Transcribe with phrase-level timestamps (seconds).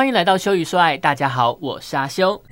[0.00, 2.42] 欢迎来到修与说爱，大家好，我是阿修。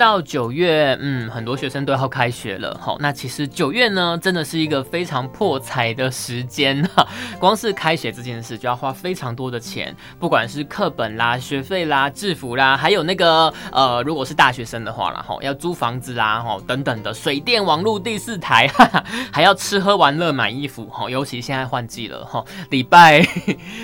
[0.00, 7.06] 到九月，嗯，很多学生都要开学了，好，那其实九月呢，真的是一个非常破财的时间哈。
[7.38, 23.20] 光是开学这件事就要花非常多的钱，不管是课本啦、学费啦、制服啦，还有那个呃，如果是大学生的话啦，哈，要租房子啦，哈，等等的，水电网络第四台，哈哈，还要吃喝玩乐买衣服，哈，尤其现在换季了，哈，礼拜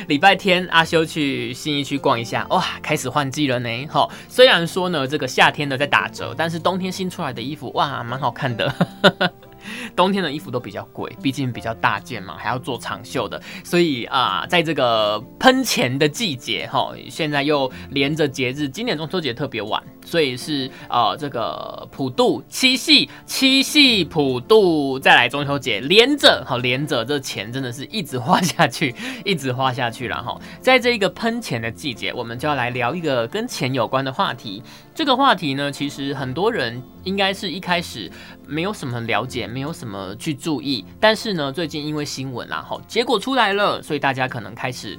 [0.08, 8.72] 礼拜天阿修去新一区逛一下，哇，开始换季了呢，哈，虽然说呢，这个夏天的在打折，但是冬天新出来的衣服哇，蛮好看的。
[9.96, 30.40] 冬天的衣服都比较贵，毕竟比较大件嘛，还要做长袖的，所以啊，在这个喷钱的季节哈，现在又连着节日，今年中秋节特别晚，所以是呃这个普渡、七夕、七夕普渡，再来中秋节，连着好连着，这钱真的是一直花下去，一直花下去了哈。
[30.60, 34.62] 在这一个喷钱的季节，我们就要来聊一个跟钱有关的话题。
[34.94, 38.10] 这个话题呢，其实很多人应该是一开始
[38.46, 40.84] 没有什么了解，没有什么去注意。
[41.00, 44.98] 但是呢，最近因为新闻啊，哈，结果出来了，所以大家可能开始，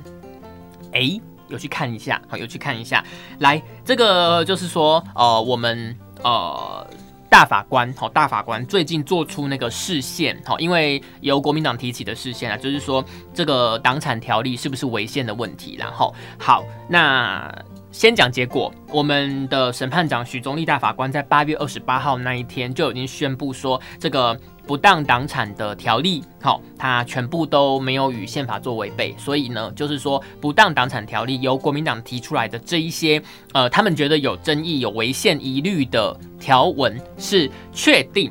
[0.93, 3.03] 哎，有去看一下，好，有去看一下。
[3.39, 6.87] 来，这个就是说，呃，我们呃
[7.29, 13.03] 大法官，好，大法官最近做出那个视线，好，因为由国民党提起的视线啊，就是说
[13.33, 15.75] 这个党产条例是不是违宪的问题。
[15.77, 17.53] 然后，好，那。
[17.89, 33.21] 先讲结果，我们的审判长许宗立大法官在八月二十八号那一天就已经宣布说，这个不当党产的条例，好，它全部都没有与宪法做违背，所以呢，就是说不当党产条例由国民党提出来的这一些，
[33.53, 38.29] 呃，他们觉得有争议、有违宪疑虑的条文是确定。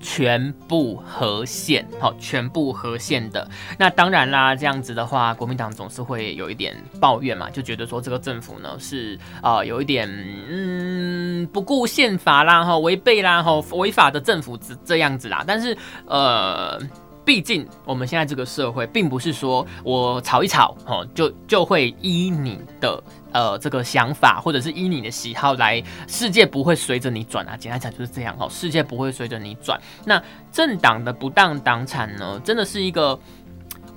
[0.00, 3.48] 全部合宪，好，全部合宪的。
[3.78, 10.08] 那当然啦，这样子的话，国民党总是会有一点抱怨嘛，就觉得说这个政府呢是啊，有一点
[10.48, 15.44] 嗯不顾宪法啦，哈，违背啦，哈，违法的政府这这样子啦。
[15.46, 16.80] 但是呃。
[17.30, 27.56] 毕竟我们现在这个社会，并不是说我炒一炒，哦，就就会依你的呃这个想法，或者是依你的喜好来，世界不会随着你转啊。
[27.56, 29.80] 简单讲就是这样，哦，世界不会随着你转。
[30.04, 30.20] 那
[30.50, 33.16] 政党的不当党产呢，真的是一个。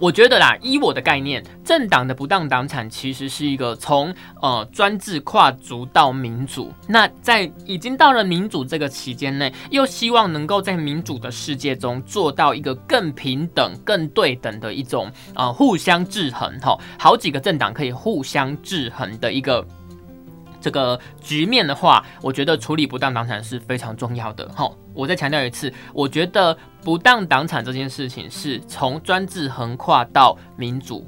[0.03, 6.73] 我觉得啦，依我的概念，政党的不当党产其实是一个从呃专制跨足到民主。
[6.89, 19.65] 那在已经到了民主这个期间内，又希望能够在民主的世界中做到一个更平等、更对等的一种呃互相制衡哈，好几个政党可以互相制衡的一个。
[20.59, 24.47] 这个局面的话，我觉得处理不当党产是非常重要的。
[24.49, 31.07] 哈，我再强调一次，我觉得不当党产这件事情是从专制横跨到民主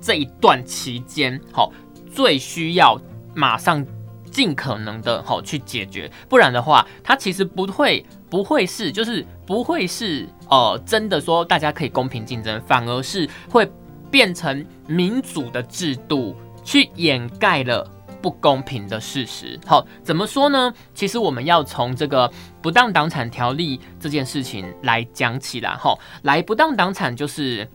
[0.00, 1.72] 这一段期间，好，
[2.12, 3.00] 最需要
[3.34, 3.84] 马上
[4.30, 13.70] 尽可能的好去解决，不然的话，它其实不会不会是就是不会是呃真的说大家可以公平竞争，反而是会
[14.10, 17.88] 变成民主的制度去掩盖了。
[18.24, 20.72] 不公平的事实，好，怎么说呢？
[20.94, 27.68] 其实我们要从这个不当党产条例这件事情来讲起来，哈，来不当党产就是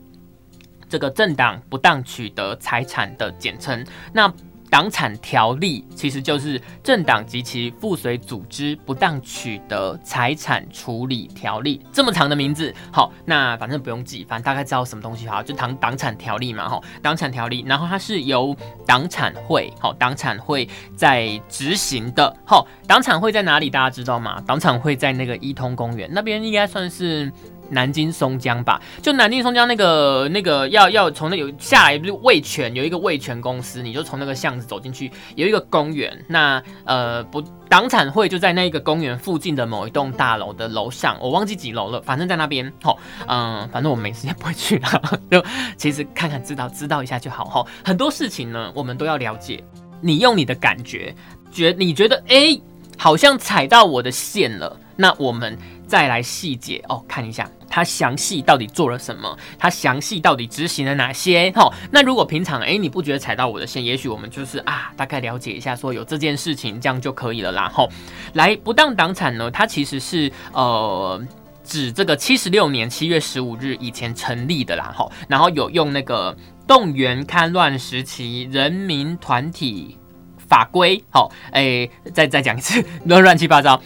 [0.90, 4.34] 这个政党不当取得财产的简称，那。
[4.70, 12.74] 党产条例其实就是政党及其附随组织不当取得财产处理条例，这么长的名字。
[12.92, 17.64] 好，那反正不用记，反正大概知道什么东西好，就党党产条例嘛，哈，党产条例。
[17.68, 22.36] 然后它是由党产会，好，党产会在执行的。
[22.46, 23.70] 好，党产会在哪里？
[23.70, 24.42] 大家知道吗？
[24.46, 27.32] 党产会在那个一通公园那边，应该算是。
[27.70, 36.26] 南京松江吧，就南京松江那个那个要要从那有下来，不是味全有一个味全公司，你就从那个巷子走进去，有一个公园。
[36.28, 42.72] 那呃不，党产会就在那一个公园附近的某一栋大楼的楼上，我忘记几楼了，反正在那边。
[42.84, 45.44] 吼，嗯，反正我没时间不会去了，就
[45.78, 47.46] 其实看看知道知道一下就好。
[47.46, 49.64] 吼，很多事情呢，我们都要了解。
[50.02, 51.14] 你用你的感觉
[51.52, 52.60] 觉，你觉得哎，
[52.98, 55.58] 好像踩到我的线了，那我们。
[55.90, 59.38] 再来细节哦，看一下他详细到底做了什么？
[59.58, 61.52] 他详细到底执行了哪些？
[61.52, 67.70] 哈，那如果平常诶你不觉得踩到我的线，也许我们就是啊，大概了解一下，说有这件事情，这样就可以了啦。
[67.74, 67.88] 吼，
[68.34, 71.22] 来不当党产呢，它其实是呃
[71.64, 74.92] 指这个七十六年七月十五日以前成立的啦。
[74.96, 76.36] 吼，然后有用那个
[76.68, 79.98] 动员戡乱时期人民团体
[80.38, 83.80] 法规，好，诶，再再讲一次，乱 乱七八糟。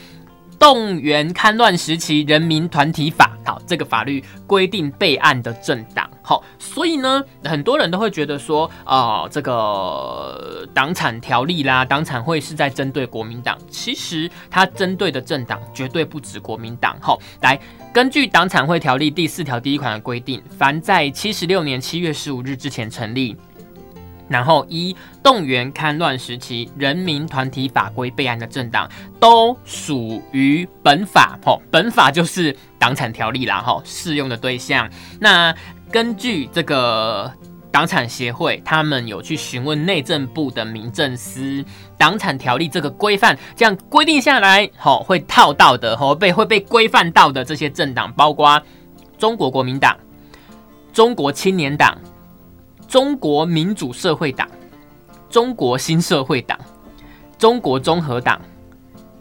[0.63, 17.59] 动员戡乱时期人民团体法，好，这个法律规定备案的政党，好，所以呢，很多人都会觉得说，啊，这个党产条例啦，党产会是在针对国民党，其实它针对的政党绝对不止国民党，好，来，
[17.94, 23.36] 根据党产会条例第四条第一款的规定，凡在七十六年七月十五日之前成立。
[24.29, 28.89] 然后，一动员戡乱时期人民团体法规备案的政党，
[29.19, 31.37] 都属于本法。
[31.45, 33.61] 吼，本法就是党产条例啦。
[33.61, 34.89] 吼，适用的对象。
[35.19, 35.53] 那
[35.91, 37.31] 根据这个
[37.69, 41.63] 党产协会，他们有去询问内政部的民政司，
[41.97, 48.59] 党产条例这个规范，这样规定下来，吼，会套到的，吼被会被规范到的这些政党，包括
[49.17, 49.95] 中国国民党、
[50.93, 51.95] 中国青年党。
[52.88, 54.47] 中国民主社会党、
[55.30, 56.57] 中国新社会党、
[57.38, 58.39] 中国综合党、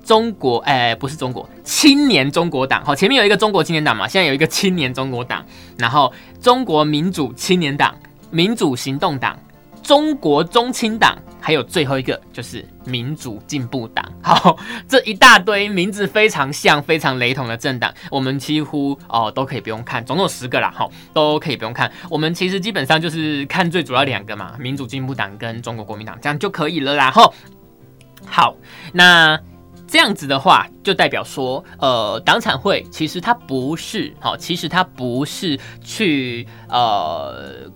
[0.05, 5.45] 中国哎不是中国青年中国党，好，前面有一个中国青年党嘛，现在有一个青年中国党，
[5.79, 7.95] 然后中国民主青年党、
[8.31, 9.39] 民主行动党。
[9.83, 14.05] 中国中青党，还有最后一个就是民主进步党。
[14.23, 14.57] 好，
[14.89, 21.91] 这一大堆名字非常像、非常雷同的政党，我们几乎哦都可以不用看，总共十个啦，哈，都可以不用看。
[22.09, 27.11] 我们其实基本上就是看最主要两个嘛，民主进步党跟中国国民党，这样就可以了啦。
[27.11, 27.29] 哈，
[28.25, 28.57] 好，
[28.93, 29.39] 那
[29.89, 37.71] 这样子的话，就代表说，呃，党产会其实它不是，好，其实它不是去，呃。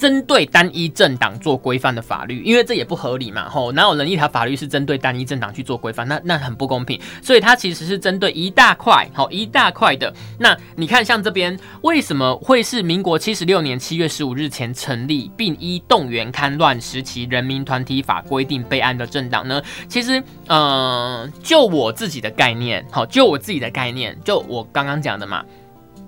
[0.00, 6.08] 针对单一政党做规范的法律，因为这也不合理嘛，吼，哪有人一条法律是针对单一政党去做规范？
[6.08, 10.10] 那那很不公平，所以它其实是针对一大块，好一大块的。
[10.38, 19.62] 那你看，像这边为什么会是民国七十六年七月十五日前成立，并依动员戡乱时期人民团体法规定备案的政党呢？
[19.86, 25.44] 其实，呃，就我自己的概念，好，就我自己的概念，就我刚刚讲的嘛，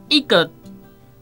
[0.09, 0.51] 一个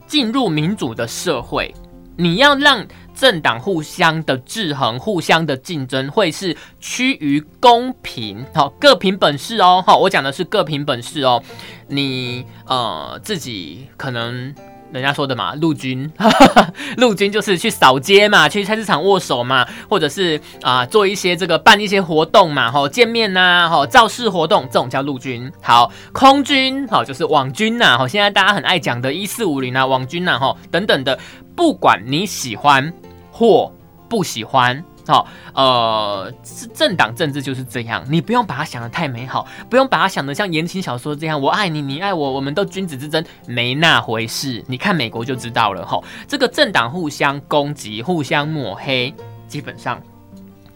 [0.07, 1.73] 进入民主的社会。
[2.21, 2.85] 你要让
[3.15, 11.41] 政党互相的制衡、互相的竞争，会是趋于公平，好，各凭本事哦，好，我讲的是各凭本事哦，
[11.87, 14.53] 你呃自己可能。
[14.91, 16.11] 人家说的嘛，陆军，
[16.97, 25.51] 陆军就是去扫街嘛，去菜市场握手嘛，或者是啊做一些这个办一些活动嘛，吼见面呐，吼造势活动，这种叫陆军。
[25.61, 31.17] 好，空军，好就是网军呐，好现在大家很爱讲的，一四五零啊，网军呐，吼等等的，
[31.55, 32.93] 不管你喜欢
[33.31, 33.71] 或
[34.09, 34.83] 不喜欢。
[35.07, 44.63] 好，呃，是政党政治就是这样，你不用把它想的太美好，不用把它想的像言情小说这样，我爱你，你爱我，我们都君子之争，没那回事。
[44.67, 49.13] 你看美国就知道了，哈，这个政党互相攻击、互相抹黑，
[49.47, 50.01] 基本上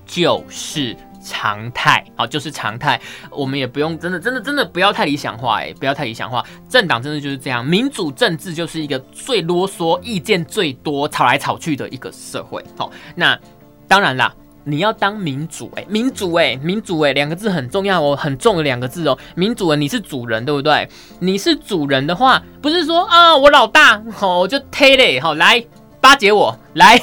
[0.06, 3.00] 就是常态，好，就是常态。
[3.30, 6.44] 我们也不用真的、真的、真的不要太理想化，哎，不要太理想化。
[6.68, 12.64] 政党真的就是这样，民主政治就是一个最啰嗦、意见最多、吵来吵去的一个社会。
[12.78, 13.40] 好，那。
[13.88, 14.34] 当然啦，
[14.64, 19.18] 你要当民主哎，民主哎，民主哎，两个字很重要哦，很重的两个字哦。
[19.36, 20.90] 民主你是主人对不对？
[21.20, 25.64] 你是主人的话，不是说啊我老大好我就推嘞好来
[26.02, 27.00] 巴结我来，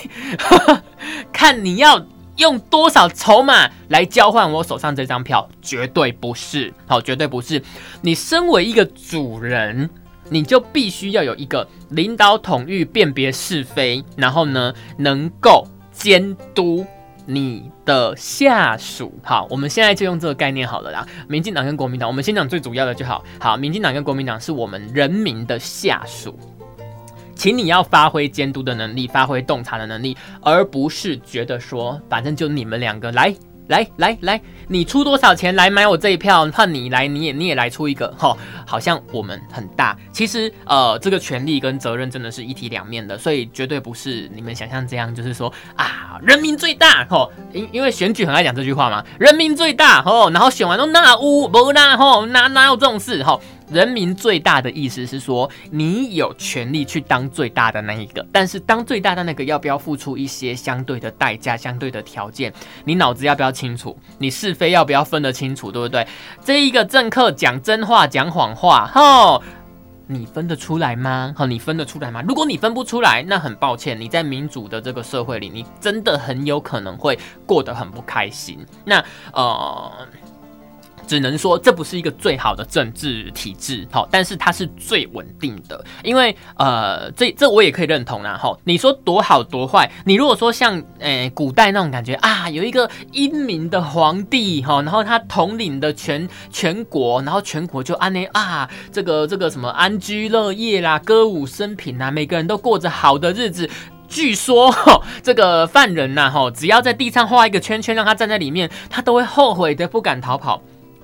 [1.33, 2.04] 看你要
[2.37, 7.62] 用多少筹码来交换我手上这张票，绝对不是好，绝对不是。
[8.00, 9.88] 你身为一个主人，
[10.30, 15.64] 你就必须要有一个领导统御、辨别是非，然后呢能够。
[15.92, 16.84] 监督
[17.25, 21.06] 你的下属，好，我们现在就用这个概念好了啦。
[21.28, 23.22] 民进党跟国民党，我们先讲最主要的就好。
[23.38, 26.37] 好，民进党跟国民党是我们人民的下属，
[27.37, 33.32] 请你要发挥监督的能力，发挥洞察的能力，而不是觉得说，反正就你们两个来。
[33.73, 36.47] 来来来，你出多少钱来买我这一票？
[36.52, 38.37] 换你来，你也你也来出一个哈，
[38.67, 39.97] 好像我们很大。
[40.12, 53.41] 其实呃，这个权利跟责任真的是一体两面的，所以绝对不是你们想象这样，就是说啊，人民最大吼，因因为选举很爱讲这句话嘛，人民最大吼，然后选完都那屋不那吼，哪哪有这种事吼？
[53.73, 62.52] 人民最大的意思是说，你有权利去当最大的那一个，但是当最大的那个要不要付出一些相对的代价、相对的条件？
[62.85, 63.99] 你脑子要不要清楚？
[64.19, 65.73] 你是非要不要分得清楚？
[65.73, 66.07] 对不对？
[66.45, 69.43] 这一个政客讲真话、讲谎话，吼。
[70.09, 71.33] 你分得出来吗？
[71.35, 72.23] 好，你分得出来吗？
[72.29, 78.59] 如果你分不出来，那很抱歉，你在民主的这个社会里，你真的很有可能会过得很不开心。
[78.85, 79.02] 那
[79.33, 79.91] 呃。
[81.06, 88.56] 只能说这不是一个最好的政治体制，好，但是它是最稳定的，因为呃，这这我也可以认同啦，哈。
[88.64, 103.68] 你说多好多坏，你如果说像诶古代那种感觉啊，有一个英明的皇帝，哈，然后他统领的全全国，然后全国就安内啊，这个这个什么安居乐业啦，歌舞升平啊，每个人都过着好的日子。
[104.09, 104.71] 据说
[105.23, 110.62] 这个犯人呐，哈，只要在地上画一个圈圈，让他站在里面，他都会后悔的不敢逃跑。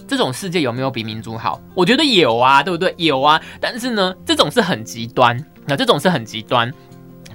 [0.09, 1.61] 这种世界有没有比民主好？
[1.75, 2.95] 我觉得有啊，对不对？
[2.97, 6.73] 有啊，但是呢，这种是很极端，那这种是很极端。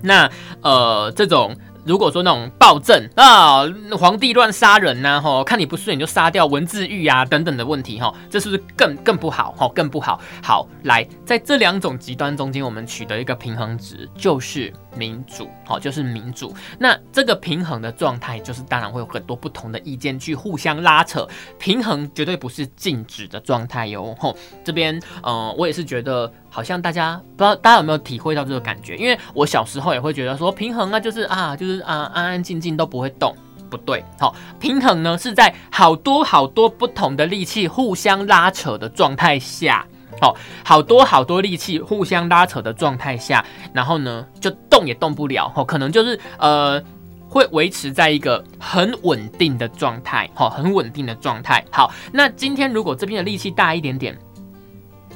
[0.01, 0.29] 那
[0.61, 1.55] 呃，这种。
[1.85, 3.63] 如果说那种暴政啊，
[3.99, 10.17] 皇帝乱杀人呐，吼，看你不顺眼就杀掉，文字狱啊等等的问题，哈，这是不是更更不好，哈，更不好。
[10.41, 16.53] 好，来，在这两种极端中间，我们取得一个平衡值，就是民主，好，就是民主。
[16.77, 24.35] 那这个平衡的状态，就是当然会有很多不同的意见去互相拉扯，平衡绝对不是静止的状态哟，吼。
[24.63, 26.31] 这边，呃，我也是觉得。
[26.53, 28.95] 好像大家不知道大家有没有体会到这个感觉？
[28.95, 33.35] 因为我小时候也会觉得说平衡啊，就是啊，就是啊，安安静静都不会动，
[33.71, 34.05] 不对。
[34.19, 39.83] 好，平衡呢是在好多好多不同的力气互相拉扯的状态下，
[40.21, 43.43] 好，好多好多力气互相拉扯的状态下，
[43.73, 46.81] 然后呢就动也动不了，哦，可能就是呃
[47.27, 51.63] 会维持在一个很稳定的状态，好，很稳定的状态。
[51.71, 54.17] 好，那今天如果这边的力气大一点点。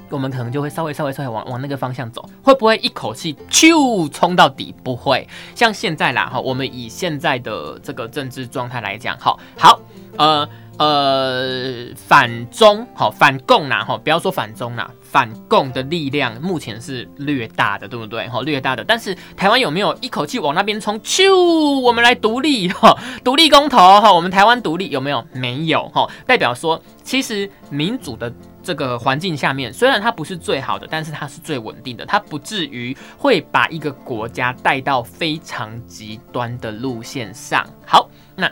[0.10, 4.74] 我们可能就会稍微稍微稍微往往那个方向走，会不会一口气咻冲到底？
[4.82, 9.77] 不会，像现在啦哈，我们以现在的这个政治状态来讲，好，好，
[10.18, 10.48] 呃
[10.78, 18.28] 呃，反中好反共啦哈，不要说反中啦，反共的力量目前是略大的，对不对？
[18.28, 21.00] 哈，略大的，但是台湾有没有一口气往那边冲？
[21.02, 25.26] 咻，我们来独立哈，独立公投哈，我们台湾独立有没有？
[25.34, 28.32] 没有哈，代表说其实民主的。
[28.64, 37.66] 这个环境下面，虽然它不是最好的，但是它是最稳定的，它不至于会把一个国家带到非常极端的路线上。
[37.86, 38.52] 好，那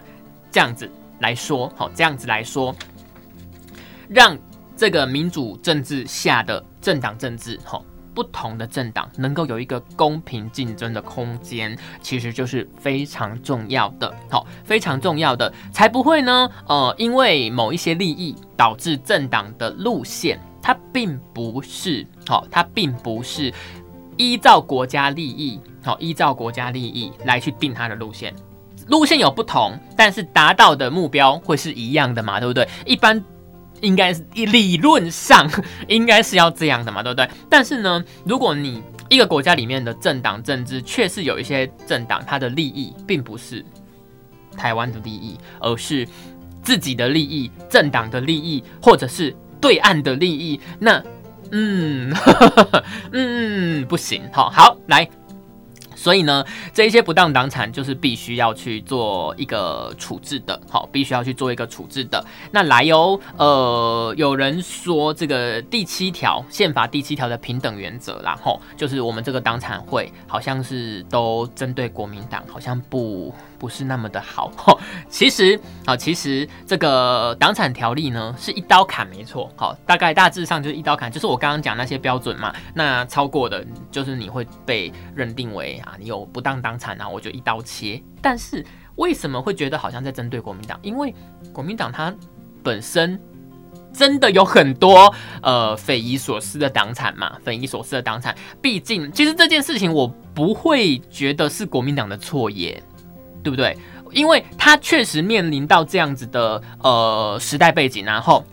[0.50, 2.76] 这样子来说，好，这样子来说，
[4.08, 4.38] 让
[4.76, 7.84] 这个民主政治下的政党政治，好。
[8.14, 23.54] 不同的政党能够有一个公平竞争的空间，其实就是非常重要的，好，非常重要的，才不会呢，呃，因为某一些利益导致政党的路线，它并不是，好，它并不是
[24.16, 28.34] 依照国家利益，好，依照国家利益来去定它的路线，
[28.88, 32.68] 路线有不同，但是达到的目标会是一样的嘛，对不对？
[32.86, 33.24] 一般。
[33.82, 35.48] 应该是理论上
[35.90, 37.30] 应该是要这样的嘛，对不对？
[37.50, 43.64] 但是呢，如果你一个国家里面的政党政治，确实有一些政党，它的利益并不是
[44.58, 46.08] 台湾的利益，而是
[46.64, 51.04] 自己的利益、政党的利益，或者是对岸的利益，那
[51.52, 52.16] 嗯
[53.12, 55.08] 嗯不行，好好来。
[56.06, 62.24] 所以呢，这一些不当党产就是必须要去做一个处置的，好，必须要去做一个处置的。
[62.52, 73.34] 那来由，呃，有人说这个第七条宪法第七条的平等原则，然后就是我们这个党产会好像是都针对国民党，好像不。
[73.58, 74.52] 不是那么的好，
[75.10, 88.02] 其实啊，其实这个党产条例呢是一刀砍，没错，好，大概大致上就是一刀砍，就是我刚刚讲那些标准嘛，那超过的，就是你会被认定为啊，你有不当党产啊，我就一刀切。
[88.22, 90.80] 但是为什么会觉得好像在针对国民党？
[90.82, 91.14] 因为
[91.54, 92.14] 国民党它
[92.64, 93.20] 本身
[93.94, 102.82] 真的有很多呃匪夷所思的党产嘛，匪夷所思的党产，毕竟其实这件事情我不会觉得是国民党的错耶。
[103.46, 103.78] 对不对？
[104.12, 108.44] 因为他确实面临到这样子的呃时代背景，然后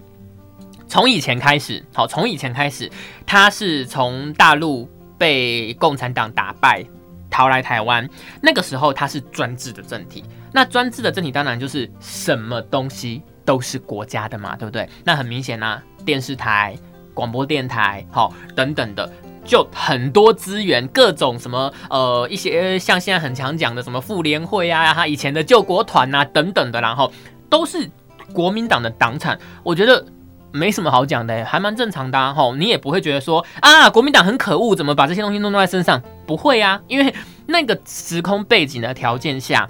[0.86, 2.90] 从以前开始，好，从以前开始，
[3.24, 6.84] 他是从大陆被共产党打败，
[7.30, 8.06] 逃来台湾。
[8.42, 10.22] 那个时候他是专制的政体，
[10.52, 14.86] 那专制的政体当然就是什么东西都是国家的嘛，对不对？
[15.04, 16.76] 那很明显啊，电视台、
[17.14, 19.10] 广播电台，好，等等的。
[19.44, 27.12] 就很多资源，各种什么呃一些像现在很常讲的什么妇联会啊，他以前的救国团啊等等的，然后
[27.50, 27.90] 都是
[28.32, 30.04] 国民党的党产，我觉得
[30.52, 32.54] 没什么好讲的，还蛮正常的哈。
[32.56, 36.00] 你也不会觉得说啊国民党很可恶，怎么把这些东西弄在身上？
[36.26, 37.14] 不会啊，因为
[37.46, 39.68] 那个时空背景的条件下，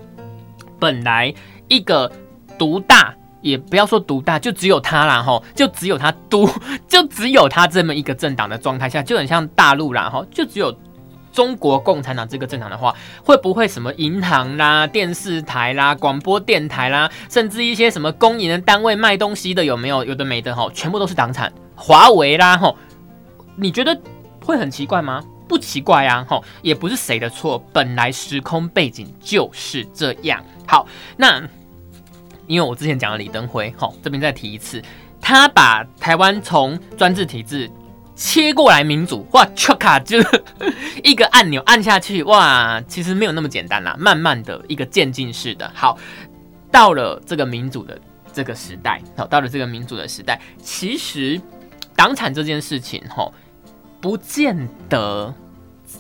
[0.79, 1.33] 本来
[1.69, 2.12] 一个
[2.59, 6.49] 独大也不要说独大，就只有他啦吼，就只有他独，
[6.89, 10.75] 就只有他这么一个政党的状态下，就很像大陆啦吼，就只有
[11.33, 12.95] 中国共产党这个政党的话，
[13.25, 20.05] 会不会什么银行啦、电视台啦、广播电台啦，甚至一些什么公营的单位卖东西的有没有？
[20.05, 22.77] 有的没的吼，全部都是党产，华为啦吼，
[23.57, 23.99] 你觉得
[24.45, 25.23] 会很奇怪吗？
[25.49, 30.43] 不奇怪啊，吼，也不是谁的错，本来时空背景就是这样。
[30.67, 31.43] 好，那
[32.47, 34.83] 因为我之前讲了李登辉，吼，这边再提一次，
[35.21, 37.71] 他把台湾从专制体制
[38.15, 40.45] 切过来民主，哇，切卡就是
[41.03, 45.71] 一个按钮按下去，哇，其实没有那么简单啦，慢慢的一个渐进式的。
[45.75, 45.99] 好，
[46.71, 47.99] 到了这个民主的
[48.33, 51.41] 这个时代，好，到了这个民主的时代，其实
[51.97, 53.33] 党产这件事情，吼，
[54.01, 55.35] 不见得。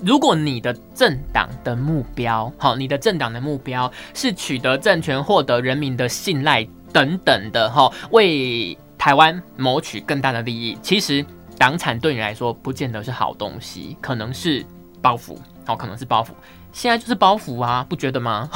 [0.04, 11.24] 如果你的政党的目标，好，你的政党的目标是取得政权、获得人民的信赖等等的，哈，为台湾谋取更大的利益，其实
[11.58, 14.64] 党产对你来说不见得是好东西，可能是
[15.00, 16.28] 包袱，好，可能是包袱。
[16.72, 18.48] 现在就是包袱啊，不觉得吗？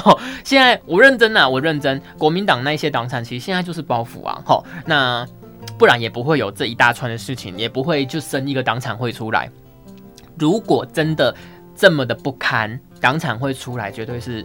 [0.43, 2.01] 现在我认真啊，我认真。
[2.17, 5.27] 国民党那些党产其实现在就是包袱啊，好，那
[5.79, 9.51] 不然也不会有这一大串的事情，也不会就生一个党产会出来。
[10.39, 11.35] 如果真的
[11.75, 14.45] 这么的不堪，党产会出来，绝对是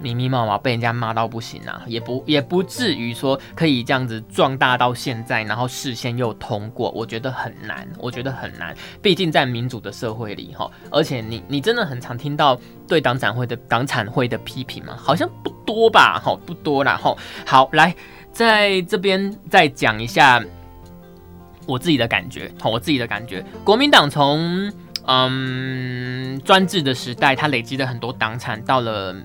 [0.00, 8.76] 密密麻麻被人家骂到不行啊，也不也不至于说可以这样子壮大到现在，然后视线又通过，我觉得很难，我觉得很难。
[9.02, 12.56] 毕竟在民主的社会里，哈，而且你你真的很常听到
[12.86, 14.96] 对党产会的党产会的批评吗？
[14.96, 17.16] 好像不多吧，哈，不多啦，哈。
[17.44, 17.92] 好，来
[18.32, 20.40] 在这边再讲一下
[21.66, 24.72] 我自己的感觉，好，我自己的感觉，国民党从。
[25.10, 29.16] 嗯，专制的时代，它累积了很多党产，到了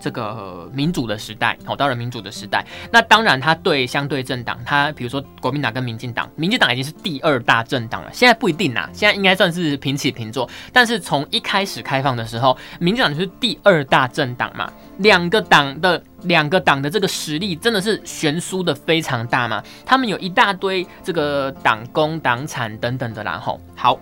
[0.00, 23.96] 这个民主的时代，好，到了民主的时代，那当然，它对相对政党，它比如说国民党跟民进党，民进党已经是第二大政党了，现在不一定呐，现在应该算是平起平坐，但是从一开始开放的时候，民进党就是第二大政党嘛，两个党的两个党的这个实力真的是悬殊的非常大嘛，他们有一大堆这个党工党产等等的，然后好。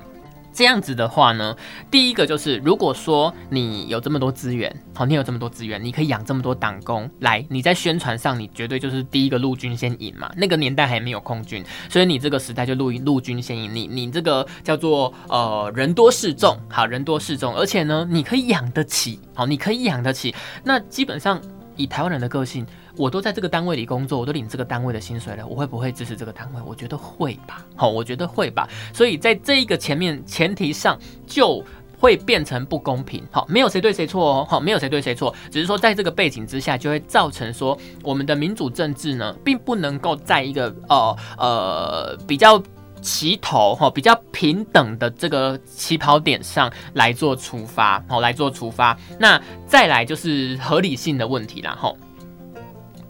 [0.55, 1.57] 这样子的话呢，
[1.91, 10.31] 第一个就是，如果说你有这么多资源，好，你有这么多资源，你可以养这么多党工来，你在宣传上，你绝对就是第一个陆军先赢嘛。
[10.37, 13.75] 那个年代还没有空军，所以你这个时代就陆陆军先赢。
[13.75, 20.33] 你你这个叫做呃人多势众，好，人多势众，而且呢，你可以养得起，好，你可以养得起。
[20.63, 21.43] 那基本上
[21.75, 22.65] 以台湾人的个性。
[22.97, 26.61] 我都在这个单位里工作，我都领这个单位的薪水了，我会不会支持这个单位？
[26.65, 28.69] 我觉得会吧，好，我觉得会吧。
[28.93, 31.65] 所以在这一个前面前提上，就
[31.99, 33.23] 会变成不公平。
[33.33, 42.63] 好，没有谁对谁错哦，好，没有谁对谁错，只是说在这个背景之下，就会造成说我们的民主政治呢，并不能够在一个呃呃比较
[43.01, 48.97] 齐头哈，比较平等的这个起跑点上来做出发，好，来做出发。
[49.19, 51.93] 那再来就是合理性的问题啦，哈。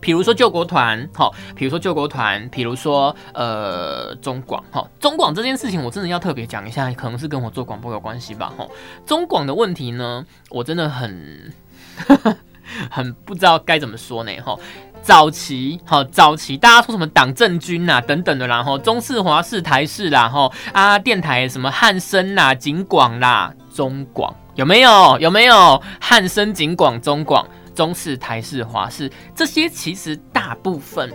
[0.04, 8.66] 比如说救国团，好，比如说救国团，比如说呃中广，哈，中广这件事情我真的要特别讲一下，可能是跟我做广播有关系吧，哈，
[9.06, 11.50] 中广的问题呢，我真的很
[12.90, 14.54] 很不知道该怎么说呢，哈，
[15.00, 25.18] 早期，好，早期大家说什么党政军呐等等的，然后中视、华视、台视啦，哈啊电台什么汉森啦、景广啦、中广有没有？
[25.18, 27.48] 有没有汉森、景广、中广？
[27.74, 31.10] 中式、台式、华式这些，其实大部分，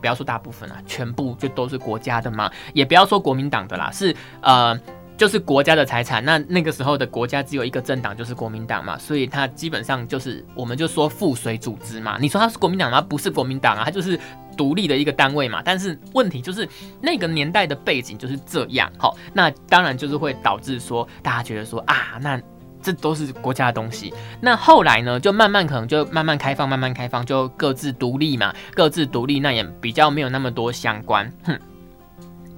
[0.00, 4.78] 不要说大部分啊，全部就都是国家的嘛，也不要说国民党的啦，是呃，
[5.16, 6.24] 就是国家的财产。
[6.24, 12.16] 那那个时候的国家只有一个政党，就是国民党嘛，所以它基本上就是，我们就说附随组织嘛。
[12.20, 13.00] 你说它是国民党吗？
[13.00, 14.18] 不是国民党啊，它就是
[14.56, 15.62] 独立的一个单位嘛。
[15.64, 16.68] 但是问题就是
[17.00, 22.40] 那个年代的背景就是这样，好，那当然就是会导致说大家觉得说啊，那。
[22.84, 24.12] 这都是国家的东西。
[24.40, 31.28] 那后来呢，就慢慢可能就慢慢开放，慢慢开放，就各自独立嘛，各自独立，那也比较没有那么多相关。
[31.44, 31.58] 哼，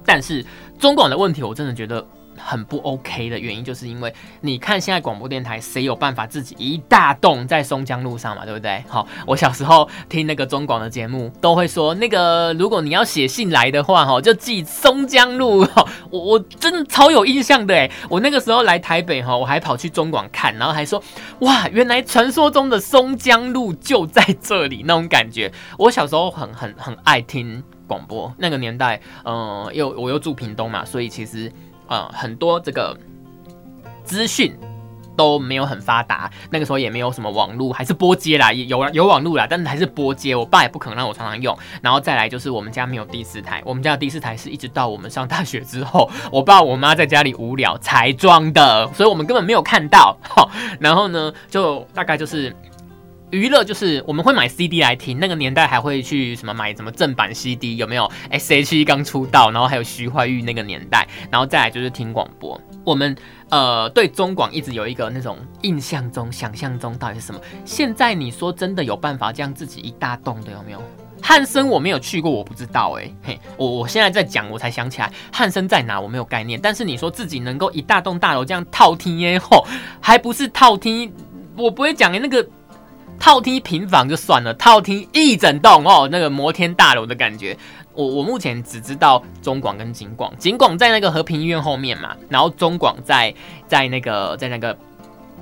[0.05, 0.45] 但是
[0.77, 2.05] 中广的问题，我真的觉得。
[2.37, 8.83] 很不 OK 的原因，就是因为你看现在广播电台，谁有办法自己一大栋在松江路上嘛，对不对？
[8.87, 15.63] 好，我小时候听那个中广的节目，都会说那个如果你要写信来的话，哈，就寄松江路。
[15.65, 21.01] 哈，我我真的超有印象的哎，我那个时候来台北哈，我还跑去中广看，然后还说
[21.39, 25.51] 哇，原来传说中的松江路就在这里，那种感觉。
[25.77, 31.51] 我小时候很很很爱听广播，那个年代，嗯，又我又住屏东嘛，所以其实。
[31.87, 32.97] 呃，很多这个
[34.03, 34.57] 资讯
[35.15, 40.35] 都没有很发达，那个时候也没有什么网络，还是拨接啦，有有网络啦，但是还是拨接。
[40.35, 41.57] 我爸也不可能让我常常用。
[41.81, 50.17] 然后再来就是我们家没有第四台，我们家的第四台是一直到我们上大学之后，我爸我妈在家里无聊才装的，所以我们根本没有看到。
[50.79, 52.55] 然后呢，就大概就是。
[53.31, 62.59] 娱乐就是我们会买 CD 来听，那个年代还会去什么买什么正版 CD 有没有？S.H.E 刚出道，然后还有徐怀钰那个年代，然后再来就是听广播。
[62.85, 63.13] 我们
[63.49, 67.41] 呃对中广一直有一个那种印象中、想象中到底是什么？
[67.65, 70.81] 现在你说真的有办法这样自己一大栋的有没有？
[71.21, 76.57] 汉森我没有去过，我不知道哎嘿，我我现在在讲我才想起来汉森在哪，我没有概念。
[76.63, 79.67] 但是你说自己能够一大栋大楼这样套厅耶吼，
[79.99, 81.11] 还不是套厅？
[81.57, 82.47] 我不会讲诶那个。
[83.19, 87.57] 套厅平房就算了，套厅一整栋哦，那个摩天大楼的感觉。
[87.93, 93.33] 我我目前只知道中广跟景广，景广在那个和平医院后面嘛，然后中广在
[93.67, 94.77] 在那个在那个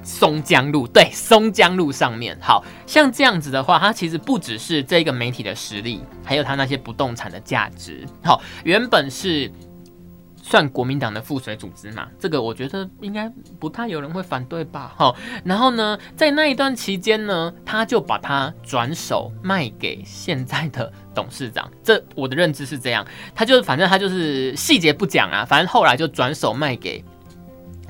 [0.03, 2.37] 松江路，对，松江路上面。
[2.41, 8.05] 好像这样子的话，它其实不只是这个媒体的实力，还有它那些不动产的价值。
[8.23, 9.51] 好，原本是。
[10.47, 12.07] 算国民党的附水组织嘛？
[12.19, 13.27] 这个我觉得应该
[13.59, 14.93] 不太有人会反对吧？
[14.95, 21.67] 哈，然后呢，在那一段期间呢，他就把它转手卖给现在的董事长。
[21.81, 23.03] 这我的认知是这样，
[23.33, 27.03] 他就反正他就是细节不讲啊，反正后来就转手卖给。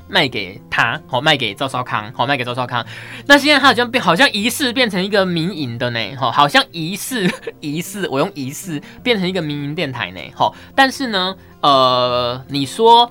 [0.08, 2.84] 卖给他，好卖给赵少康，好卖给赵少康。
[3.26, 7.28] 那现在他好像变，好像疑似变成一个民营的呢，哈，好像疑似
[7.60, 10.52] 疑似，我用疑似变成一个民营电台呢，哈。
[10.74, 13.10] 但是呢，呃，你说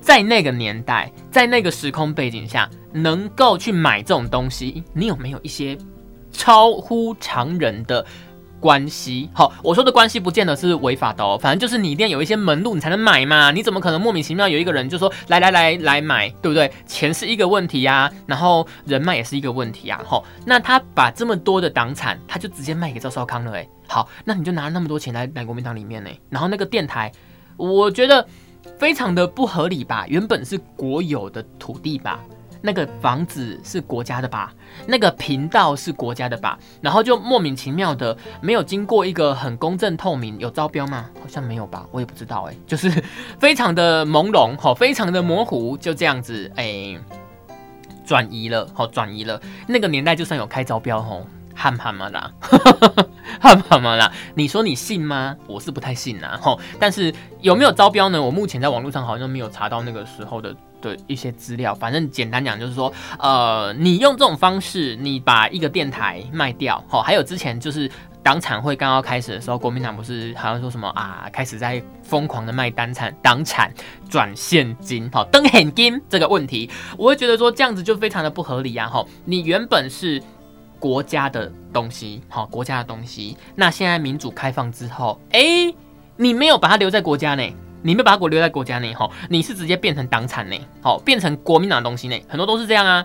[0.00, 5.78] 在那个年代，在那个时空背景下，能够去买这种东西，你有没有一些
[6.32, 8.04] 超乎常人的？
[8.64, 13.50] 关系好，我说的关系不见得是违法的哦，反正就是你一定有一些门路，你才能买嘛。
[13.50, 16.72] 你怎么可能莫名其妙有一个人就说来来来来买，对不对？
[16.86, 20.00] 钱是一个问题呀，然后人脉也是一个问题啊。
[20.06, 26.08] 吼，那他把这么多的党产，他就直接卖给赵少康了，诶，好，那你就拿了那么多钱来买国民党里面呢？
[26.30, 27.12] 然后那个电台，
[27.58, 28.26] 我觉得
[28.78, 30.06] 非常的不合理吧？
[30.08, 32.18] 原本是国有的土地吧？
[32.66, 34.50] 那个房子是国家的吧？
[34.86, 36.58] 那个频道是国家的吧？
[36.80, 41.10] 然后就莫名其妙的没有经过一个很公正透明，有招标吗？
[41.20, 42.90] 好像没有吧，我也不知道哎，就是
[43.38, 46.98] 非常的朦胧，好，非常的模糊，就这样子哎，
[48.06, 49.38] 转移了，好，转移了。
[49.66, 52.32] 那个年代就算有开招标，吼，汉汉嘛啦，
[53.38, 55.36] 汉汉嘛啦，你说你信吗？
[55.46, 56.58] 我是不太信呐，吼。
[56.80, 58.22] 但是有没有招标呢？
[58.22, 60.56] 我目前在网络上好像没有查到那个时候的。
[60.84, 67.90] 的一些资料，反正简单讲就是说，呃，你用这种方式，你把一个电台卖掉，好，还有之前就是
[68.22, 73.72] 党产会刚刚开始的时候，国民党不是好像说什么啊，开始在疯狂的卖单产党产
[74.08, 80.22] 转现金，好，登现金这个问题，我会觉得说这样子就非常的不合理啊，哈，你原本是
[80.78, 85.72] 国家的东西，好，国家的东西，那现在民主开放之后，哎，
[86.16, 87.54] 你没有把它留在国家内。
[87.86, 93.04] 你没把它留在国家内，哈，你是直接变成党产内，好，变成国民党的东西内，很多都是这样啊。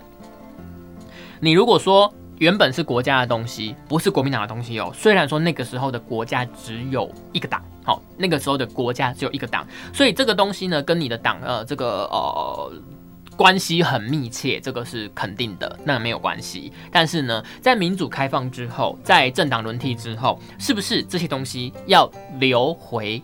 [1.42, 12.72] 你如果说原本是国家的东西，不是国民党的东西哦，虽然说那个时候的国家只有一个党，好，那个时候的国家只有一个党，所以这个东西呢，跟你的党呃这个呃
[13.36, 16.72] 关系很密切，这个是肯定的，那没有关系。
[16.90, 23.22] 但是呢，在民主开放之后，在政党轮替之后，是不是这些东西要留回？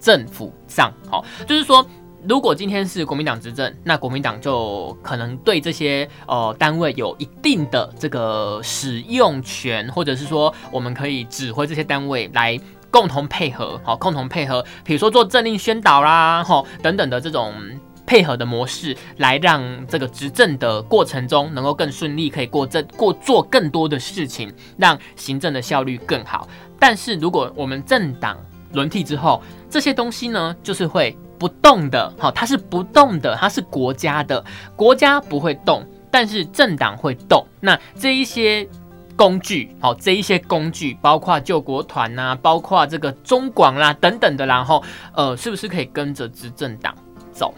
[0.00, 1.84] 政府上，好，就是说，
[2.26, 12.58] 如果今天是国民党执政，那国民党就可能对这些呃单位有一定的这个使用权，或者是说，我们可以指挥这些单位来
[12.90, 17.52] 共同配合，好，共同配合，比如说做政令宣导啦，哈，等等的这种
[18.06, 26.48] 配合的模式，来让这个执政的过程中能够更顺利，可以过政过做更多的事情，让行政的效率更好。
[26.80, 28.38] 但是如果我们政党
[28.72, 37.46] 轮替之后，这些东西呢，就是会不动的，好，它是不动的，它是国家的，国家不会动，但是政党会动。
[37.60, 38.68] 那这一些
[39.14, 44.82] 工具，好，这一些工具，包括救国团呐，包括这个中广啦等等的，然后，
[45.14, 46.94] 呃，是不是可以跟着执政党
[47.32, 47.52] 走？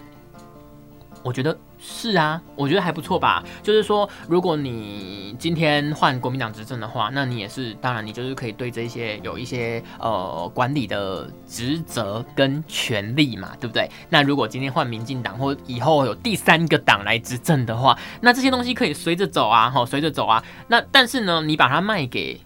[1.23, 1.57] 我觉得。
[1.83, 3.43] 是啊，我觉得还不错吧。
[3.62, 13.90] 就是说，如果你今天换国民党执政的话，那你也是，当然你就是可以对这些有一些呃管理的职责跟权利嘛，对不对？
[14.11, 20.45] 那如果今天换民进党或以后有第三个党来执政的话，那这些东西可以随着走啊，哈，随着走啊。
[20.69, 22.38] 那但是呢，你把它卖给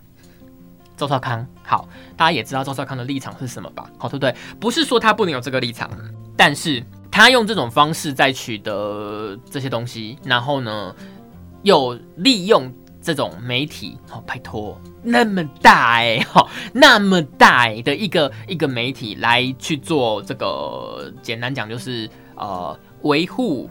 [0.97, 3.91] 周少康，好，大家也知道周少康的立场是什么吧？
[3.99, 4.33] 好，对不对？
[4.61, 5.91] 不是说他不能有这个立场，
[6.37, 6.81] 但是。
[7.15, 10.93] 他用这种方式在取得这些东西，然后呢，
[11.63, 23.71] 又利用这种媒体，好，拜托，那么大哎，好，那么大的一个一个媒体来去做这个，简单讲就是呃，维护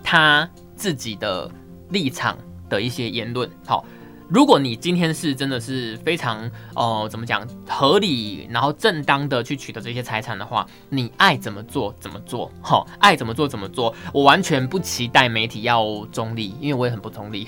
[0.00, 1.50] 他自己的
[1.90, 3.84] 立场的一些言论，好。
[4.28, 13.94] 如果你今天是真的是非常哦，怎么讲合理，然后正当的去取得这些财产的话，你爱怎么做怎么做，哈，爱怎么做怎么做。
[14.12, 17.46] 我完全不期待媒体要中立，因为我也很不中立。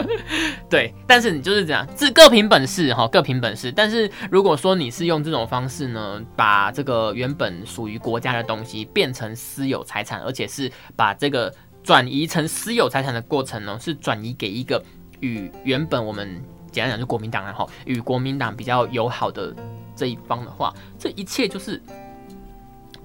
[0.70, 3.70] 对，但是你就是这样，自各凭本事，哈，各凭本事。
[3.70, 14.82] 但是如果说你是用这种方式呢，把这个原本属于国家的东西变成私有财产，而且是把这个转移成私有财产的过程呢，是转移给一个。
[15.20, 19.54] 与原本我们简单讲就国民党然后与国民党比较友好的
[19.96, 21.82] 这一方的话，这一切就是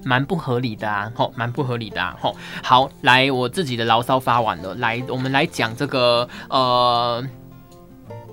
[0.02, 2.34] 蛮不合理的啊， 吼，蛮不合理的啊，吼。
[2.62, 7.22] 好，来，我自己的牢骚发完了，来，我们来讲这个呃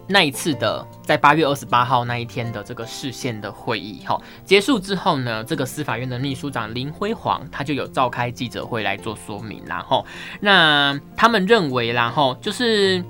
[0.07, 10.05] 那一次的在八月二十八号那一天的这个市县的会议，哈，结束之后呢，这个司法院的秘书长林辉煌他就有召开记者会来做说明，然后
[10.39, 13.03] 那他们认为，然后就是。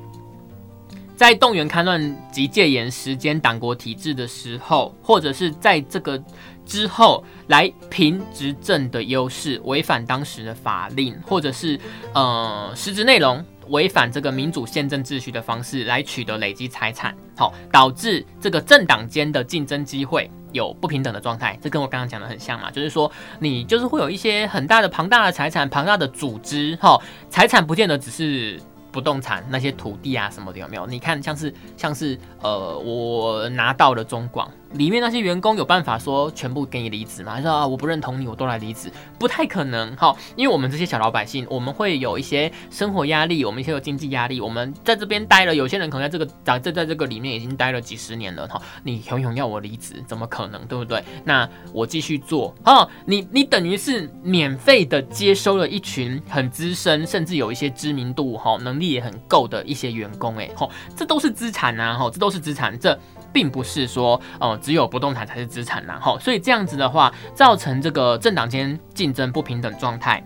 [1.24, 6.22] 在动员戡乱及戒严时间党国体制的时候，或者是在这个
[6.66, 11.80] 之后来凭执政的优势违反当时的法令，或者是
[12.14, 21.58] 呃实质内容违反这个民主宪政秩序的方式来取得累积财产，好导致这个政党间的竞争机会有不平等的状态。
[21.62, 23.10] 这跟我刚刚讲的很像嘛，就是说
[23.40, 28.60] 你就是会有一些很大的庞大的财产、庞大的组织，哈，财产不见得只是。
[28.94, 30.86] 不动产那些土地啊什么的有没有？
[30.86, 34.50] 你看像是像是呃，我拿到了中广。
[34.74, 37.36] 里面那些员工有办法说全部给你离职吗？
[37.36, 40.16] 他说啊，我不认同你，我都来离职，不太可能哈。
[40.36, 44.42] 因为我们这些小老百姓，我们会有一些生活压力，我们一些有经济压力。
[44.42, 48.62] 我们在这边待了，有些人可能在这个在在在这个里面已经待了几十年了哈。
[48.84, 50.64] 你熊熊要我离职，怎么可能？
[50.66, 51.04] 对不对？
[51.24, 52.88] 那我继续做哈。
[53.06, 62.98] 你你等于是免费的接收了一群很资深，甚至有一些知名度哈，能力也很够的一些员工哎哈，这都是资产呐哈，这都是资产这。
[63.34, 70.24] 并不是说哦，只有不动产才是资产然后，所以这样子的话，造成这个政党间竞争不平等状态，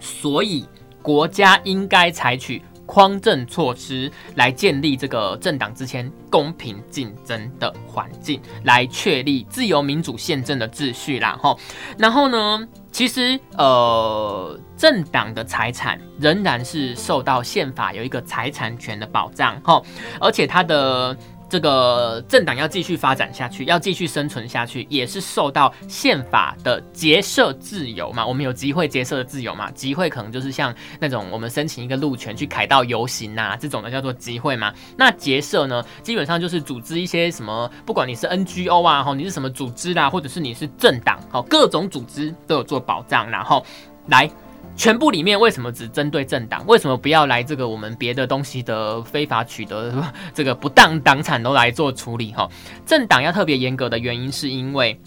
[0.00, 0.66] 所以
[1.00, 11.56] 国家应该采取匡正措施来建立这个政党之间公平竞争的环境，来确立自由民主宪政的秩序然后，
[11.96, 19.80] 然后呢，其实呃，政党的财产仍然是受到宪法有一个财产权的保障哈，
[20.20, 21.16] 而且它的。
[21.50, 28.24] 这个政党要继续发展下去，要继续生存下去，也是受到宪法的结社自由嘛。
[28.24, 29.68] 我们有集会结社的自由嘛？
[29.72, 34.72] 集会可能就是像那种我们申请一个路权去凯道游行啊，这种的叫做集会嘛。
[34.96, 43.66] 那结社呢，基本上就是组织一些什么，不管你是 NGO 啊，哈，你是什么组织啦，或者是你是政党，好，各种组织都有做保障，然后
[44.06, 44.30] 来。
[44.76, 46.64] 全部里面为什么只针对政党？
[46.66, 49.92] 为什么不要来这个我们别的东西的非法取得
[50.32, 52.32] 这个不当党产都来做处理？
[52.32, 52.48] 哈，
[52.86, 54.98] 政党要特别严格的原因是因为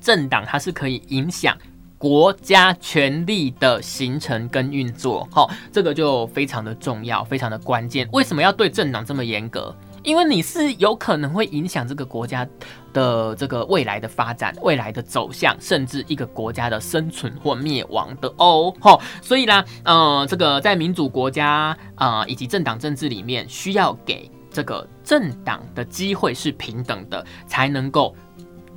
[0.00, 1.56] 政党它是可以影响
[1.98, 8.08] 国家权力的形成跟运作，哈，这个就非常的重要，非常的关键。
[8.12, 9.76] 为什么要对政党这么严格？
[10.02, 12.46] 因为你是有可能会影响这个国家
[12.92, 18.74] 的这个未来的发展、未来的走向，甚至一个国家的生存或灭亡的哦。
[18.80, 28.14] 吼，所以呢，呃，这个在民主国家啊以及政党政治里面，需要给这个政党的机会是平等的，才能够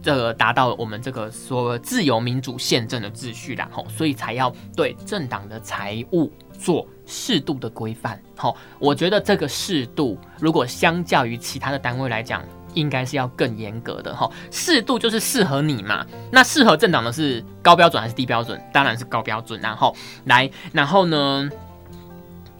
[0.02, 6.32] 这个达到我们这个说自由民主宪政的秩序然后，所以才要对政党的财务。
[6.64, 12.42] 做适度的规范，好，我觉得这个适度，如果相较于其他的单位来讲，
[12.74, 14.32] 应该是要更严格的哈。
[14.50, 18.58] 适度就是适合你嘛，那适合政党的是高标准还是低标准？
[18.72, 19.60] 当然是高标准。
[19.60, 21.50] 然后来，然后呢，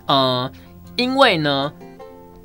[0.08, 0.52] 呃，
[0.98, 1.72] 因为呢。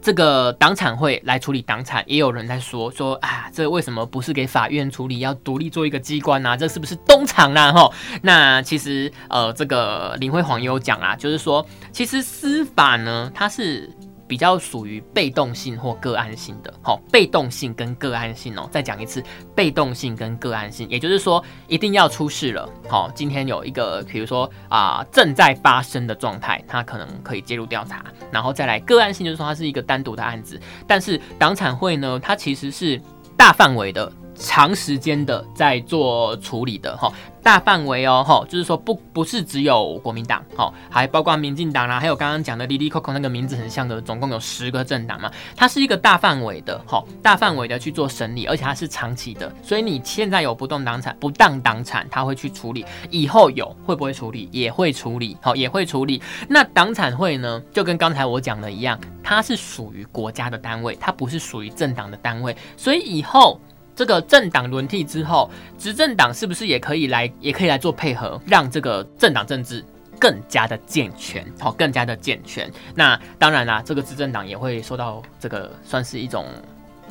[0.00, 6.56] 这个党产会来处理党产，也有人在说说啊，这为什么不是给法院处理，要独立做一个机关呢？
[6.56, 7.72] 这是不是东厂呢？
[7.72, 7.90] 哈，
[8.22, 13.90] 那其实呃，这个林辉煌也有讲啊，就是说，其实司法呢，它是。
[14.28, 33.00] 比较属于被动性或个案性的，好，被动性跟个案性哦，再讲一次，被动性跟个案性，也就是说，一定要出事了，好，今天有一个，比如说啊，正在发生的状态，它可能可以介入调查，然后再来个案性，就是说它是一个单独的案子，但是党产会呢，它其实是
[33.36, 34.12] 大范围的。
[34.38, 56.22] 长时间的在做处理的哈，大范围哦哈，就是说不不是只有国民党哈，还包括民进党啦，还有刚刚讲的 Lily Coco 那个名字很像的，总共有十个政党嘛，它是一个大范围的哈，大范围的去做审理，而且它是长期的，所以你现在有不动党产不当党产，他会去处理，以后有会不会处理，也会处理，好也会处理。
[56.48, 63.60] 那党产会呢，就跟刚才我讲的一样，它是属于国家的单位，它不是属于政党的单位，所以以后。
[63.98, 69.84] 这个政党轮替之后，执政党是不是也可以来，也可以来做配合，让这个政党政治
[70.20, 72.70] 更加的健全，好，更加的健全。
[72.94, 76.46] 那当然啦，这个执政党也会受到这个算是一种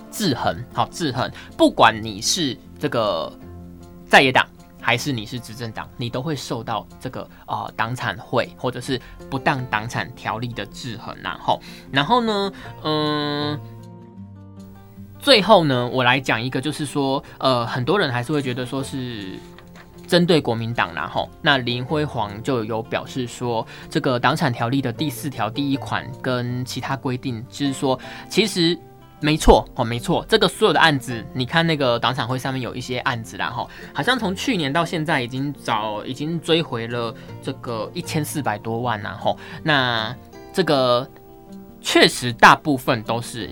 [0.10, 1.30] 制衡，好，制衡。
[1.58, 3.38] 不管你是这个
[4.08, 4.47] 在野党，
[4.80, 8.97] 还是你是执政党，你都会受到这个啊党产会或者是
[9.30, 13.60] 不当党产条例的制衡，然后，然后呢，嗯。
[15.27, 19.37] 最后呢，我来讲一个，就是说，呃，很多人还是会觉得说是
[20.07, 28.79] 针对国民党，然后那林辉煌就有表示说，这个党产条例的第四条第一款跟其他规定，就是说，其实
[29.19, 37.13] 没错哦，没错，这个所有的案子，你看那个党产会上面有一些案子，然后好像从去年到现在已经找已经追回了
[37.43, 40.15] 这个一千四百多万，然后那
[40.53, 41.05] 这个。
[41.81, 43.49] 确实，大部分都是，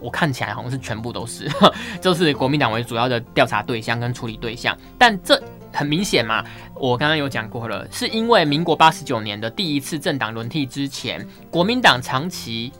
[0.00, 1.48] 我看起来好像是全部都是，
[2.00, 4.76] 就是国民党为主要的调查对象跟处理对象。
[4.98, 5.40] 但这
[5.72, 6.44] 很明显嘛，
[6.74, 12.72] 我刚刚有讲过了，是因为民国八十九年的第一次政党轮替之前，国民党长期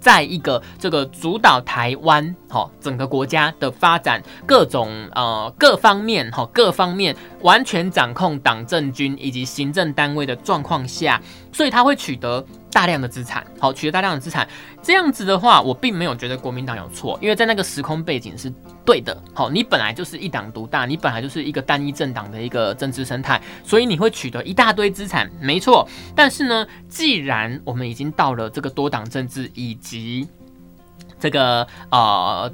[0.00, 12.44] 在一个这个主导台湾，哈，整个国家的发展各种呃各方面，哈，各方面完全掌控党政军以及行政单位的状况下，所以他会取得。
[12.74, 14.48] 大量的资产，好取得大量的资产，
[14.82, 18.50] 这样子的话，我并没有觉得国民党有错，因为在那个时空背景是
[18.82, 19.14] 对的。
[19.34, 25.86] 好，你本来就是一党独大，你本来就是一个单一政党的一个政治生态，所以你会取得一大堆资产，没错。
[26.16, 30.26] 但是呢，既然我们已经到了这个多党政治以及
[31.22, 32.52] 这个呃。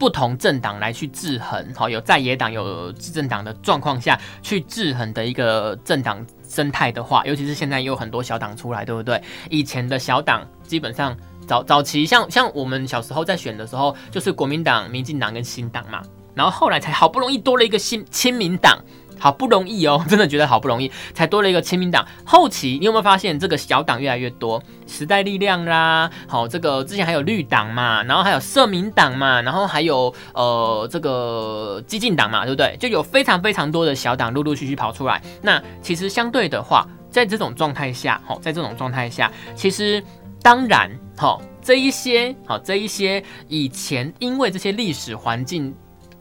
[0.00, 9.22] 不同政党来去制衡，好有在野党有执政党的状况下去制衡的一个政党生态的话，尤其是现在有很多小党出来，对不对？
[9.50, 11.14] 以前的小党基本上
[11.46, 16.00] 早早期像像我们小时候在选的时候，就是国民党、民进党跟新党嘛，
[16.34, 18.82] 然后后来才好不容易多了一个新亲民党。
[19.20, 22.04] 好不容易哦， 真的觉得好不容易，才多了一个亲民党。
[22.24, 24.60] 后期你有没有发现这个小党越来越多？
[24.86, 32.76] 时代力量啦，好，这个之前还有绿党嘛，然后还有社民党嘛，然后还有呃这个激进党嘛，对不对？
[32.80, 35.22] 就有非常非常多的小党陆陆续续跑出来。
[35.42, 40.02] 那其实相对的话，在这种状态下，好，在这种状态下，其实
[40.42, 45.72] 当然，好这一些，好这一些以前因为这些历史环境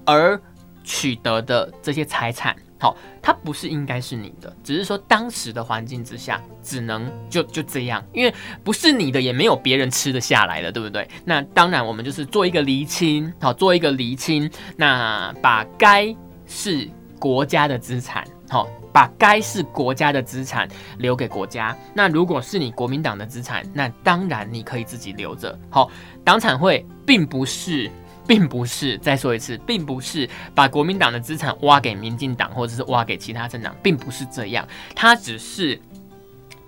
[0.06, 0.40] 而
[0.84, 2.56] 取得的这些财产。
[2.80, 11.06] 好，它不是应该是你的，只是说当时的环境之下，只能就就这样，因为不是你的，也没有别人吃得下来的，对不对？
[11.26, 16.16] 那当然，我们就是做一个厘清，好，做一个厘清，那把该
[16.48, 16.88] 是
[17.20, 20.66] 国家的资产，好，把该是国家的资产
[21.00, 21.76] 留给国家。
[21.94, 25.60] 那如果是你国民党的资产，那当然你可以自己留着。
[25.70, 25.92] 好，
[26.24, 27.92] 党产会并不是。
[28.30, 34.68] 并不是，再说一次，并不是把国民党的资产挖给民进党，或者是挖给其他政党，并不是这样。
[34.94, 35.82] 他只是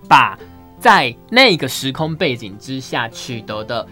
[0.08, 0.36] 把
[0.80, 3.86] 在那个时空背景之下取得的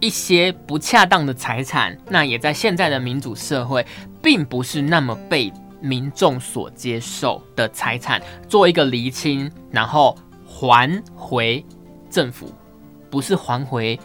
[0.00, 3.84] 一些不恰当的财产，那也在现在的民主社会，
[4.22, 11.62] 并不是那么被民众所接受的财产，做一个厘清，然后还回
[12.08, 12.50] 政府，
[13.10, 14.00] 不是还回。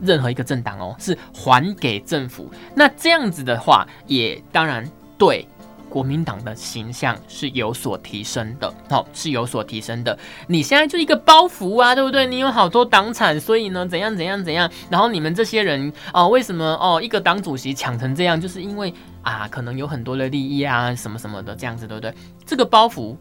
[0.00, 2.50] 任何一个政党哦，是还给政府。
[2.74, 5.46] 那这样子的话，也当然对
[5.88, 10.16] 国民党的形象是有所提升的，好，是有所提升的。
[10.46, 12.26] 你现在就一个包袱啊，对不对？
[12.26, 14.70] 你有好多党产，所以呢，怎样怎样怎样。
[14.90, 22.12] 然后你们这些人哦，为什么哦，一个党主席抢成这样，就是因为啊，可能有很多的利益啊，什么什么的这样子，对不对？
[22.44, 23.16] 这个包袱。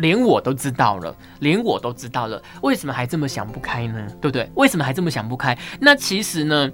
[0.00, 4.06] 连我都知道了，连我都知道了，为什么还这么想不开呢？
[4.20, 4.50] 对不对？
[4.54, 5.56] 为什么还这么想不开？
[5.80, 6.70] 那其实呢，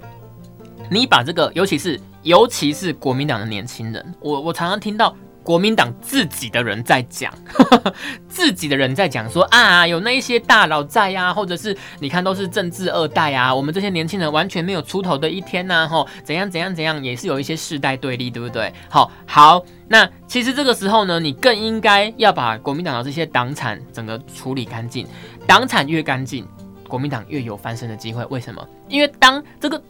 [0.89, 5.15] 你把这个，尤其是尤其是国民党的年轻人，我我常常听到。
[5.43, 7.33] 国民党自己的人在讲，
[8.29, 18.71] 自己的人在讲说啊，有那一些大佬在呀，或者是你看都是政治二代啊，我们这些年轻人完全没有出头的一天呐，吼，怎样怎样怎样，也是有一些世代对立，对不对？
[18.89, 25.07] 好，好，那其实这个时候呢，你更应该要把国民党的这些党产整个处理干净，
[25.47, 26.47] 党产越干净，
[26.87, 28.23] 国民党越有翻身的机会。
[28.25, 28.65] 为什么？
[28.87, 29.81] 因为当这个。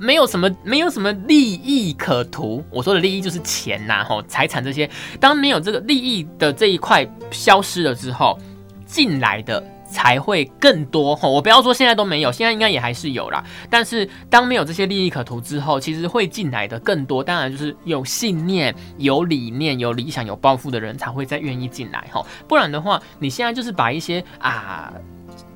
[0.00, 2.64] 没有什么没有什么利益可图。
[2.70, 4.88] 我说的利益就是钱呐，吼，财产这些。
[5.20, 8.38] 当没有这个利益的这一块消失了之后，
[8.86, 9.62] 进来的。
[9.92, 13.42] 才会更多吼，我不要说现在都没有，现在应该也还是有啦。
[13.68, 17.24] 但是当没有这些利益可图之后，其实会进来的更多。
[17.24, 22.24] 当然就是有信念、有理念、有理想、有抱负的人才会再愿意进来吼。
[22.46, 24.92] 不然的话，你现在就是把一些啊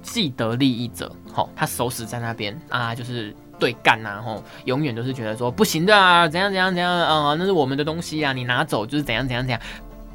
[0.02, 9.60] 既得利益者吼，他守死在那边啊，就是对干呐吼，永远都是觉得说不行的啊，怎样怎样怎样啊，那是我们的东西啊，你拿走就是怎样怎样怎样，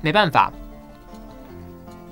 [0.01, 0.51] 没办法，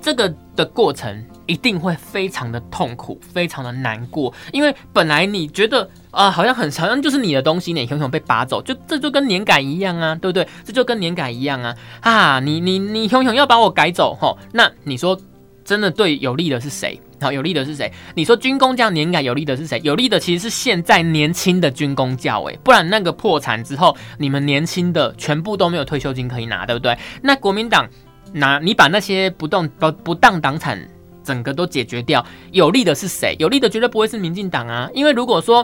[0.00, 1.24] 这个的过程。
[1.48, 10.46] 一定会非常的痛苦，非常的难过，因为本来你觉得啊，好像很好像就是你的东西，你熊熊被拔走，就这就跟年改一样啊，对不对？
[10.62, 15.18] 这就跟年改一样啊，啊，你你你熊熊要把我改走吼，那你说
[15.64, 17.00] 真的对有利的是谁？
[17.20, 17.92] 好，有利的是谁？
[18.14, 19.80] 你说军工样年改有利的是谁？
[19.82, 26.96] 有利的其实是现在年轻的军工教诶，不然那个破产之后，你们年轻的全部都没有退休金可以拿，对不对？
[27.22, 27.88] 那国民党
[28.32, 30.78] 拿你把那些不动不不当党产。
[31.24, 33.36] 整个都解决掉，有利的是谁？
[33.38, 34.88] 有利的绝对不会是民进党啊！
[34.94, 35.62] 因为如果说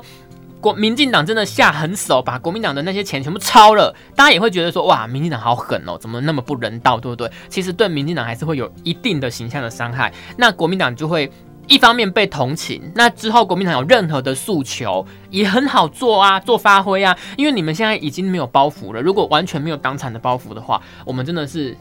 [0.65, 7.31] 国民进党真的下狠手，把国民党的那些钱全部抄了，大家也会觉得说，哇，民进党好狠哦，怎么那么不人道，对不对？
[7.51, 10.11] 其实对民进党还是会有一定的形象的伤害。
[10.39, 11.31] 那国民党就会
[11.67, 17.15] 一方面被同情，那之后国民党有任何的诉求也很好做啊，做发挥啊。
[17.37, 21.77] 因为你们现在已经没有包袱了，如果完全没有党产的包袱的话，我们真的是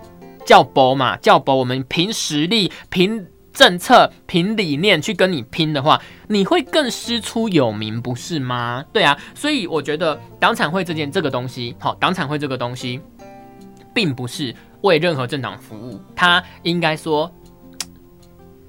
[0.45, 3.27] 叫包嘛，叫包，我们凭实力，凭。
[3.53, 8.83] 政策凭理念去跟你拼的话，你会更师出有名，不是吗？
[8.91, 12.99] 对啊，所以我觉得党产会这件这个东西，好，党产会这个东西，
[13.93, 17.31] 并不是为任何政党服务，它应该说，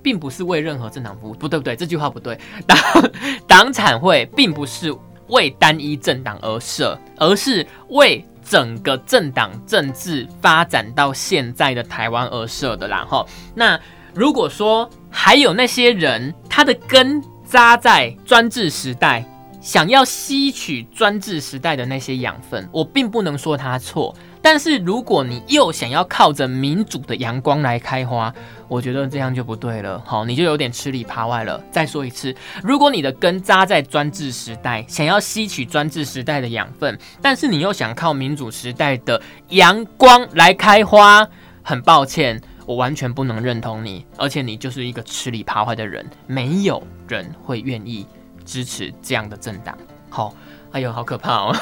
[0.02, 2.38] 并不是为任何政党服务，不对不对，这句话不对。
[2.66, 2.78] 党
[3.48, 4.94] 党产会并不是
[5.28, 12.86] 为单一政党而设，而是为整个政党政治发展到现在的台湾而设的。
[12.86, 13.80] 然后那。
[14.14, 19.24] 如果说还有那些人，他的根扎在专制时代，
[19.60, 24.14] 想要吸取专制时代的那些养分，我并不能说他错。
[24.40, 28.32] 但是如果你又想要靠着民主的阳光来开花，
[28.68, 30.00] 我觉得这样就不对了。
[30.06, 31.60] 好，你就有点吃里扒外了。
[31.72, 41.26] 再说一次，如果你的根扎在专制时代，想要吸取专制时代的养分，但是你又想靠民主时代的阳光来开花，
[41.62, 42.40] 很抱歉。
[42.66, 48.06] 我完全不能认同你，而且你就是一个吃里扒外的人，没有人会愿意
[48.44, 49.76] 支持这样的政党。
[50.08, 50.34] 好，
[50.70, 51.56] 哎呦，好可怕哦！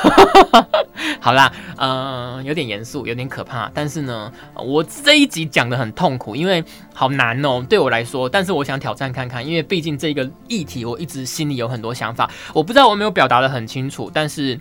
[1.18, 3.70] 好啦，嗯，有点严肃，有点可怕。
[3.72, 8.28] 但是呢，我这一集讲的很痛苦，因为好难哦，对我来说。
[8.28, 12.30] 但是我想挑战看看，因为毕竟这个议题，我一直心里有很多想法。
[12.52, 14.60] 我不知道我没有表达的很清楚，但是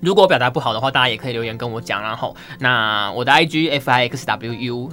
[0.00, 2.00] 如果表达不好的话，大家也可以留言跟我讲。
[2.02, 4.90] 然后，那我的 I G F I X W U。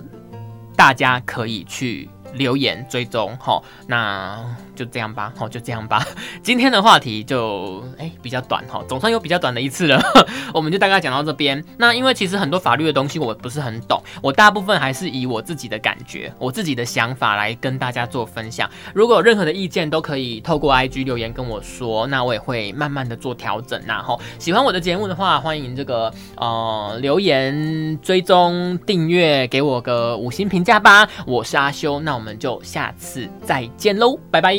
[0.78, 4.40] 大家可以去留言追踪，好，那
[4.76, 6.06] 就这样吧，好，就这样吧。
[6.44, 10.02] 今天的话题就哎比较短哈，总算有比较短的一次了，
[10.54, 11.64] 我们就大概讲到这边。
[11.78, 18.70] 那因为其实很多法律的东西我不是很懂，我大部分还是以我自己的感觉、我自己的想法来跟大家做分享。
[18.94, 23.82] 如果有任何的意见，都可以透过 IG 留言跟我说，那我也会慢慢的做调整。
[23.86, 31.08] 然后喜欢我的节目的话，欢迎这个呃留言、追踪、订阅，给我个五星评价吧。
[31.26, 34.58] 我是阿修，那我们就下次再见喽，拜拜。